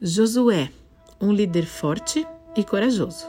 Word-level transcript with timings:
Josué, 0.00 0.70
um 1.20 1.32
líder 1.32 1.66
forte 1.66 2.24
e 2.56 2.62
corajoso. 2.62 3.26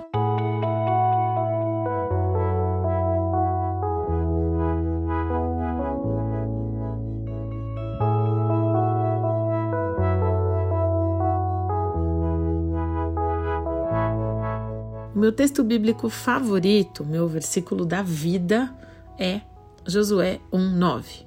O 15.15 15.17
meu 15.17 15.31
texto 15.31 15.63
bíblico 15.63 16.07
favorito, 16.07 17.03
meu 17.03 17.27
versículo 17.27 17.83
da 17.83 18.03
vida, 18.03 18.71
é 19.17 19.41
Josué 19.87 20.39
1,9. 20.53 21.25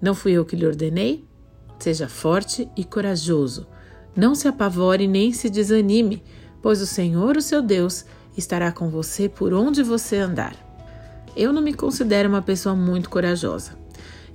Não 0.00 0.14
fui 0.14 0.32
eu 0.32 0.46
que 0.46 0.56
lhe 0.56 0.66
ordenei? 0.66 1.22
Seja 1.78 2.08
forte 2.08 2.66
e 2.74 2.82
corajoso. 2.82 3.73
Não 4.16 4.34
se 4.34 4.46
apavore 4.46 5.06
nem 5.06 5.32
se 5.32 5.50
desanime, 5.50 6.22
pois 6.62 6.80
o 6.80 6.86
Senhor, 6.86 7.36
o 7.36 7.42
seu 7.42 7.60
Deus, 7.60 8.04
estará 8.36 8.70
com 8.72 8.88
você 8.88 9.28
por 9.28 9.52
onde 9.52 9.82
você 9.82 10.16
andar. 10.16 10.54
Eu 11.36 11.52
não 11.52 11.60
me 11.60 11.74
considero 11.74 12.28
uma 12.28 12.42
pessoa 12.42 12.74
muito 12.74 13.10
corajosa. 13.10 13.72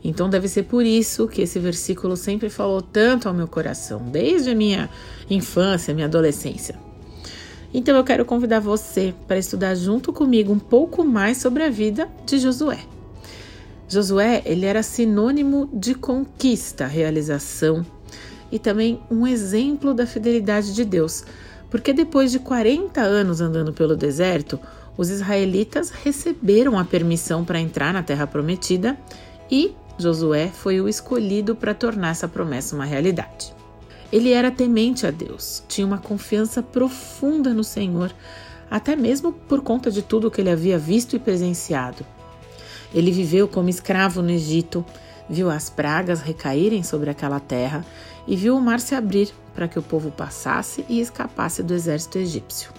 Então 0.04 0.30
deve 0.30 0.48
ser 0.48 0.63
por 0.63 0.85
isso 0.85 1.27
que 1.27 1.41
esse 1.41 1.59
versículo 1.59 2.16
sempre 2.16 2.49
falou 2.49 2.81
tanto 2.81 3.27
ao 3.27 3.34
meu 3.34 3.48
coração, 3.48 4.02
desde 4.09 4.52
a 4.52 4.55
minha 4.55 4.90
infância, 5.30 5.93
minha 5.93 6.07
adolescência. 6.07 6.76
Então 7.73 7.96
eu 7.96 8.04
quero 8.04 8.26
convidar 8.26 8.59
você 8.59 9.13
para 9.27 9.38
estudar 9.38 9.76
junto 9.76 10.12
comigo 10.12 10.52
um 10.52 10.59
pouco 10.59 11.04
mais 11.04 11.38
sobre 11.38 11.63
a 11.63 11.70
vida 11.70 12.09
de 12.26 12.40
Josué. 12.40 12.80
Josué, 13.88 14.41
ele 14.46 14.66
era 14.66 14.84
sinônimo 14.84 15.70
de 15.73 15.96
conquista, 15.96 16.85
realização, 16.85 17.85
e 18.52 18.58
também 18.59 19.02
um 19.09 19.26
exemplo 19.27 19.94
da 19.94 20.05
fidelidade 20.05 20.73
de 20.73 20.84
Deus, 20.84 21.23
porque 21.70 21.94
depois 21.94 22.31
de 22.31 22.40
40 22.40 23.02
anos 23.02 23.41
andando 23.41 23.73
pelo 23.73 23.95
deserto, 23.95 24.60
os 24.98 25.10
israelitas 25.10 25.90
receberam 25.90 26.77
a 26.77 26.84
permissão 26.84 27.46
para 27.46 27.59
entrar 27.59 27.93
na 27.93 28.04
terra 28.04 28.27
prometida 28.27 28.98
e 29.49 29.74
Josué 29.98 30.48
foi 30.48 30.79
o 30.79 30.87
escolhido 30.87 31.55
para 31.55 31.74
tornar 31.74 32.09
essa 32.09 32.27
promessa 32.27 32.76
uma 32.76 32.85
realidade. 32.85 33.54
Ele 34.12 34.32
era 34.32 34.49
temente 34.49 35.05
a 35.05 35.12
Deus, 35.12 35.63
tinha 35.68 35.85
uma 35.85 35.98
confiança 35.99 36.63
profunda 36.63 37.54
no 37.54 37.63
Senhor, 37.63 38.12
até 38.71 38.96
mesmo 38.96 39.31
por 39.31 39.62
conta 39.62 39.91
de 39.91 40.02
tudo 40.02 40.31
que 40.31 40.41
ele 40.41 40.49
havia 40.49 40.79
visto 40.79 41.15
e 41.15 41.20
presenciado. 41.20 42.05
Ele 42.93 43.12
viveu 43.12 43.48
como 43.48 43.70
escravo 43.70 44.21
no 44.21 44.31
Egito, 44.31 44.84
viu 45.29 45.49
as 45.49 45.70
pragas 45.70 46.21
recaírem 46.21 46.81
sobre 46.81 47.09
aquela 47.09 47.40
terra 47.40 47.85
e 48.30 48.35
viu 48.35 48.55
o 48.55 48.62
mar 48.62 48.80
se 48.80 48.94
abrir 48.94 49.34
para 49.55 49.68
que 49.68 49.80
o 49.80 49.82
povo 49.82 50.12
passasse 50.12 50.85
e 50.88 51.02
escapasse 51.02 51.63
do 51.63 51.74
exército 51.74 52.20
egípcio. 52.20 52.71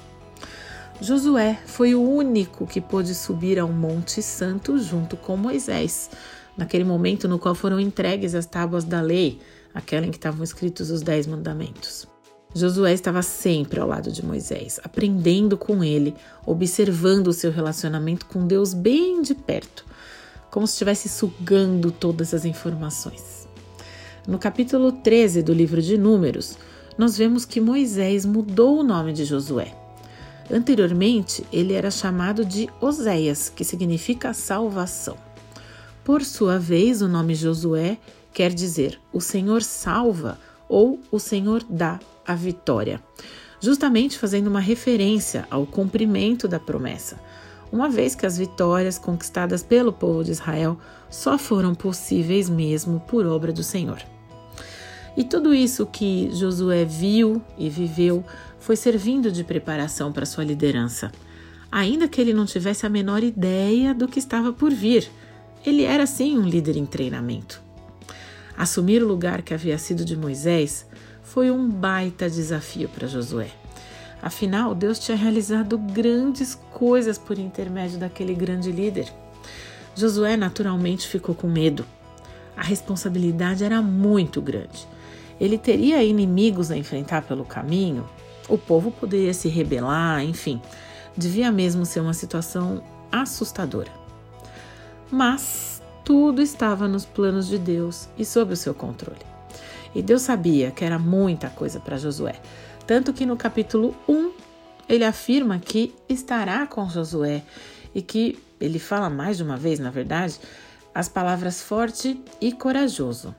Josué 1.01 1.59
foi 1.67 1.95
o 1.95 2.01
único 2.01 2.67
que 2.67 2.81
pôde 2.81 3.15
subir 3.15 3.59
ao 3.59 3.69
Monte 3.69 4.23
Santo 4.23 4.79
junto 4.79 5.17
com 5.17 5.37
Moisés, 5.37 6.09
naquele 6.57 6.84
momento 6.84 7.27
no 7.27 7.39
qual 7.39 7.55
foram 7.55 7.81
entregues 7.81 8.34
as 8.34 8.47
tábuas 8.47 8.84
da 8.84 9.01
lei, 9.01 9.41
aquela 9.75 10.07
em 10.07 10.11
que 10.11 10.19
estavam 10.19 10.45
escritos 10.45 10.89
os 10.89 11.03
Dez 11.03 11.27
Mandamentos. 11.27 12.07
Josué 12.55 12.92
estava 12.92 13.23
sempre 13.23 13.81
ao 13.81 13.89
lado 13.89 14.12
de 14.12 14.25
Moisés, 14.25 14.79
aprendendo 14.85 15.57
com 15.57 15.83
ele, 15.83 16.14
observando 16.47 17.29
o 17.29 17.33
seu 17.33 17.51
relacionamento 17.51 18.27
com 18.27 18.47
Deus 18.47 18.73
bem 18.73 19.20
de 19.20 19.35
perto 19.35 19.91
como 20.51 20.67
se 20.67 20.75
estivesse 20.75 21.09
sugando 21.09 21.91
todas 21.91 22.35
as 22.35 22.45
informações. 22.45 23.48
No 24.29 24.39
capítulo 24.39 24.93
13 24.93 25.43
do 25.43 25.53
livro 25.53 25.81
de 25.81 25.97
Números, 25.97 26.59
nós 26.99 27.17
vemos 27.17 27.47
que 27.47 27.61
Moisés 27.61 28.27
mudou 28.27 28.79
o 28.79 28.83
nome 28.83 29.15
de 29.15 29.25
Josué. 29.25 29.75
Anteriormente, 30.53 31.43
ele 31.51 31.73
era 31.73 31.91
chamado 31.91 32.45
de 32.45 32.69
Oséias, 32.83 33.48
que 33.48 33.65
significa 33.65 34.35
salvação. 34.35 35.17
Por 36.05 36.23
sua 36.23 36.59
vez, 36.59 37.01
o 37.01 37.09
nome 37.09 37.35
Josué 37.35 37.97
quer 38.33 38.53
dizer 38.53 39.01
o 39.11 39.23
Senhor 39.23 39.63
salva 39.63 40.39
ou 40.69 41.01
o 41.11 41.19
Senhor 41.19 41.64
dá 41.69 41.98
a 42.27 42.35
vitória, 42.35 43.03
justamente 43.59 44.19
fazendo 44.19 44.48
uma 44.48 44.61
referência 44.61 45.47
ao 45.51 45.67
cumprimento 45.67 46.47
da 46.47 46.61
promessa, 46.61 47.19
uma 47.73 47.89
vez 47.89 48.14
que 48.14 48.27
as 48.27 48.36
vitórias 48.36 48.98
conquistadas 48.98 49.63
pelo 49.63 49.92
povo 49.92 50.25
de 50.25 50.33
Israel 50.33 50.79
só 51.08 51.39
foram 51.39 51.75
possíveis 51.75 52.48
mesmo 52.48 53.01
por 53.01 53.27
obra 53.27 53.53
do 53.53 53.63
Senhor. 53.63 54.03
E 55.17 55.25
tudo 55.25 55.55
isso 55.55 55.86
que 55.86 56.30
Josué 56.33 56.85
viu 56.85 57.42
e 57.59 57.69
viveu 57.69 58.25
foi 58.59 58.77
servindo 58.77 59.30
de 59.30 59.45
preparação 59.45 60.13
para 60.13 60.27
sua 60.27 60.45
liderança. 60.45 61.11
Ainda 61.70 62.09
que 62.09 62.20
ele 62.20 62.33
não 62.33 62.47
tivesse 62.47 62.86
a 62.86 62.89
menor 62.89 63.23
ideia 63.23 63.95
do 63.95 64.09
que 64.09 64.19
estava 64.19 64.53
por 64.53 64.73
vir, 64.73 65.11
ele 65.64 65.85
era 65.85 66.07
sim 66.07 66.39
um 66.39 66.42
líder 66.42 66.77
em 66.77 66.86
treinamento. 66.86 67.63
Assumir 68.57 69.03
o 69.03 69.09
lugar 69.09 69.42
que 69.42 69.55
havia 69.55 69.79
sido 69.79 70.05
de 70.05 70.17
Moisés 70.17 70.86
foi 71.23 71.51
um 71.51 71.69
baita 71.69 72.29
desafio 72.29 72.89
para 72.89 73.07
Josué. 73.07 73.60
Afinal, 74.23 74.75
Deus 74.75 74.98
tinha 74.98 75.17
realizado 75.17 75.79
grandes 75.79 76.55
coisas 76.73 77.17
por 77.17 77.39
intermédio 77.39 77.98
daquele 77.98 78.35
grande 78.35 78.70
líder. 78.70 79.11
Josué 79.95 80.36
naturalmente 80.36 81.07
ficou 81.07 81.35
com 81.35 81.47
medo. 81.47 81.85
A 82.57 82.63
responsabilidade 82.63 83.64
era 83.64 83.80
muito 83.80 84.41
grande. 84.42 84.86
Ele 85.41 85.57
teria 85.57 86.03
inimigos 86.03 86.70
a 86.70 86.77
enfrentar 86.77 87.23
pelo 87.23 87.45
caminho, 87.45 88.07
o 88.51 88.59
povo 88.59 88.91
poderia 88.91 89.33
se 89.33 89.48
rebelar, 89.48 90.23
enfim, 90.25 90.61
devia 91.17 91.51
mesmo 91.51 91.86
ser 91.86 92.01
uma 92.01 92.13
situação 92.13 92.83
assustadora. 93.11 93.91
Mas 95.11 95.80
tudo 96.05 96.42
estava 96.42 96.89
nos 96.89 97.05
planos 97.05 97.47
de 97.47 97.57
Deus 97.59 98.09
e 98.19 98.25
sob 98.25 98.53
o 98.53 98.57
seu 98.57 98.75
controle. 98.75 99.20
E 99.95 100.03
Deus 100.03 100.23
sabia 100.23 100.70
que 100.70 100.85
era 100.85 100.98
muita 100.98 101.48
coisa 101.48 101.80
para 101.80 101.97
Josué, 101.97 102.35
tanto 102.90 103.12
que 103.12 103.24
no 103.24 103.36
capítulo 103.36 103.95
1 104.08 104.33
ele 104.89 105.05
afirma 105.05 105.61
que 105.61 105.95
estará 106.08 106.67
com 106.67 106.90
Josué 106.90 107.45
e 107.95 108.02
que 108.02 108.36
ele 108.61 108.80
fala 108.80 109.08
mais 109.08 109.36
de 109.36 109.45
uma 109.45 109.56
vez, 109.56 109.78
na 109.78 109.90
verdade, 109.90 110.40
as 110.92 111.08
palavras 111.08 111.62
forte 111.62 112.20
e 112.40 112.50
corajoso. 112.50 113.33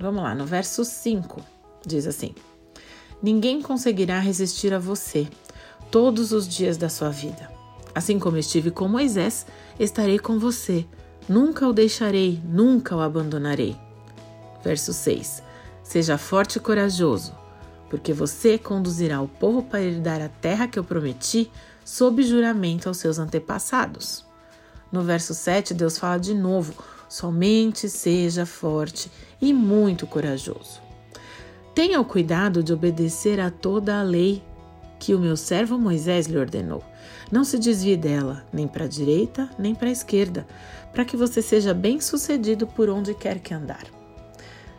Vamos 0.00 0.24
lá, 0.24 0.34
no 0.34 0.44
verso 0.44 0.84
5 0.84 1.40
diz 1.86 2.04
assim: 2.08 2.34
Ninguém 3.22 3.62
conseguirá 3.62 4.18
resistir 4.18 4.74
a 4.74 4.78
você 4.80 5.28
todos 5.88 6.32
os 6.32 6.48
dias 6.48 6.76
da 6.76 6.88
sua 6.88 7.10
vida. 7.10 7.48
Assim 7.94 8.18
como 8.18 8.38
estive 8.38 8.72
com 8.72 8.88
Moisés, 8.88 9.46
estarei 9.78 10.18
com 10.18 10.36
você. 10.36 10.84
Nunca 11.28 11.68
o 11.68 11.72
deixarei, 11.72 12.40
nunca 12.44 12.96
o 12.96 13.00
abandonarei. 13.00 13.76
Verso 14.64 14.92
6: 14.92 15.44
Seja 15.84 16.18
forte 16.18 16.56
e 16.56 16.60
corajoso 16.60 17.45
porque 17.88 18.12
você 18.12 18.58
conduzirá 18.58 19.20
o 19.20 19.28
povo 19.28 19.62
para 19.62 19.82
herdar 19.82 20.20
a 20.20 20.28
terra 20.28 20.66
que 20.66 20.78
eu 20.78 20.84
prometi 20.84 21.50
sob 21.84 22.22
juramento 22.22 22.88
aos 22.88 22.98
seus 22.98 23.18
antepassados. 23.18 24.24
No 24.90 25.02
verso 25.02 25.34
7, 25.34 25.74
Deus 25.74 25.98
fala 25.98 26.18
de 26.18 26.34
novo: 26.34 26.74
somente 27.08 27.88
seja 27.88 28.44
forte 28.46 29.10
e 29.40 29.52
muito 29.52 30.06
corajoso. 30.06 30.80
Tenha 31.74 32.00
o 32.00 32.04
cuidado 32.04 32.62
de 32.62 32.72
obedecer 32.72 33.38
a 33.38 33.50
toda 33.50 34.00
a 34.00 34.02
lei 34.02 34.42
que 34.98 35.14
o 35.14 35.18
meu 35.18 35.36
servo 35.36 35.78
Moisés 35.78 36.26
lhe 36.26 36.38
ordenou. 36.38 36.82
Não 37.30 37.44
se 37.44 37.58
desvie 37.58 37.96
dela, 37.96 38.46
nem 38.52 38.66
para 38.66 38.84
a 38.84 38.88
direita, 38.88 39.50
nem 39.58 39.74
para 39.74 39.88
a 39.88 39.92
esquerda, 39.92 40.46
para 40.92 41.04
que 41.04 41.16
você 41.16 41.42
seja 41.42 41.74
bem-sucedido 41.74 42.66
por 42.66 42.88
onde 42.88 43.12
quer 43.12 43.40
que 43.40 43.52
andar 43.52 43.84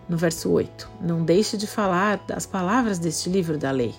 no 0.07 0.17
verso 0.17 0.49
8: 0.49 0.89
Não 1.01 1.23
deixe 1.23 1.57
de 1.57 1.67
falar 1.67 2.17
das 2.27 2.45
palavras 2.45 2.99
deste 2.99 3.29
livro 3.29 3.57
da 3.57 3.71
lei 3.71 3.95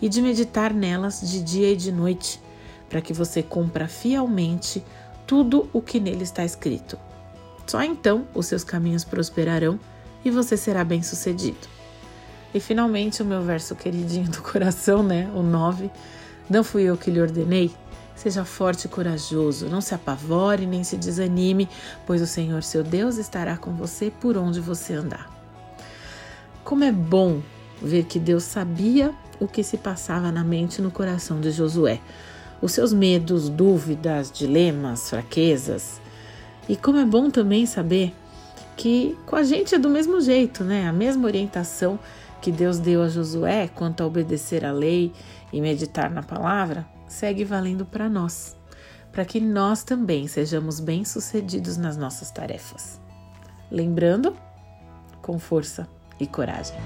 e 0.00 0.08
de 0.08 0.22
meditar 0.22 0.72
nelas 0.72 1.20
de 1.20 1.42
dia 1.42 1.72
e 1.72 1.76
de 1.76 1.92
noite, 1.92 2.40
para 2.88 3.00
que 3.00 3.12
você 3.12 3.42
cumpra 3.42 3.86
fielmente 3.86 4.82
tudo 5.26 5.68
o 5.72 5.80
que 5.80 6.00
nele 6.00 6.24
está 6.24 6.44
escrito. 6.44 6.98
Só 7.66 7.82
então 7.82 8.26
os 8.34 8.46
seus 8.46 8.64
caminhos 8.64 9.04
prosperarão 9.04 9.78
e 10.24 10.30
você 10.30 10.56
será 10.56 10.82
bem-sucedido. 10.82 11.68
E 12.52 12.58
finalmente 12.58 13.22
o 13.22 13.24
meu 13.24 13.42
verso 13.42 13.76
queridinho 13.76 14.28
do 14.28 14.42
coração, 14.42 15.02
né? 15.02 15.30
O 15.34 15.42
9. 15.42 15.90
Não 16.48 16.64
fui 16.64 16.82
eu 16.82 16.96
que 16.96 17.10
lhe 17.10 17.20
ordenei? 17.20 17.70
Seja 18.16 18.44
forte 18.44 18.84
e 18.84 18.88
corajoso, 18.88 19.68
não 19.68 19.80
se 19.80 19.94
apavore 19.94 20.66
nem 20.66 20.84
se 20.84 20.96
desanime, 20.96 21.68
pois 22.06 22.20
o 22.20 22.26
Senhor 22.26 22.62
seu 22.62 22.82
Deus 22.82 23.16
estará 23.16 23.56
com 23.56 23.72
você 23.72 24.10
por 24.10 24.36
onde 24.36 24.60
você 24.60 24.94
andar. 24.94 25.39
Como 26.70 26.84
é 26.84 26.92
bom 26.92 27.42
ver 27.82 28.04
que 28.04 28.20
Deus 28.20 28.44
sabia 28.44 29.12
o 29.40 29.48
que 29.48 29.60
se 29.60 29.76
passava 29.76 30.30
na 30.30 30.44
mente 30.44 30.78
e 30.78 30.82
no 30.82 30.92
coração 30.92 31.40
de 31.40 31.50
Josué, 31.50 32.00
os 32.62 32.70
seus 32.70 32.92
medos, 32.92 33.48
dúvidas, 33.48 34.30
dilemas, 34.30 35.10
fraquezas. 35.10 36.00
E 36.68 36.76
como 36.76 36.98
é 36.98 37.04
bom 37.04 37.28
também 37.28 37.66
saber 37.66 38.14
que 38.76 39.18
com 39.26 39.34
a 39.34 39.42
gente 39.42 39.74
é 39.74 39.80
do 39.80 39.88
mesmo 39.88 40.20
jeito, 40.20 40.62
né? 40.62 40.86
A 40.86 40.92
mesma 40.92 41.26
orientação 41.26 41.98
que 42.40 42.52
Deus 42.52 42.78
deu 42.78 43.02
a 43.02 43.08
Josué 43.08 43.66
quanto 43.66 44.04
a 44.04 44.06
obedecer 44.06 44.64
à 44.64 44.70
lei 44.70 45.12
e 45.52 45.60
meditar 45.60 46.08
na 46.08 46.22
palavra 46.22 46.86
segue 47.08 47.44
valendo 47.44 47.84
para 47.84 48.08
nós, 48.08 48.56
para 49.10 49.24
que 49.24 49.40
nós 49.40 49.82
também 49.82 50.28
sejamos 50.28 50.78
bem-sucedidos 50.78 51.76
nas 51.76 51.96
nossas 51.96 52.30
tarefas. 52.30 53.00
Lembrando, 53.72 54.36
com 55.20 55.36
força 55.36 55.88
e 56.20 56.26
coragem. 56.26 56.76